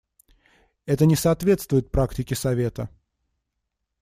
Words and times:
Это 0.87 1.05
не 1.05 1.15
соответствует 1.15 1.91
практике 1.91 2.33
Совета. 2.33 2.89